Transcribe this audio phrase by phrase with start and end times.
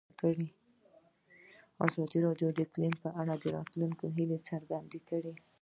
[1.85, 5.33] ازادي راډیو د اقلیم په اړه د راتلونکي هیلې څرګندې کړې.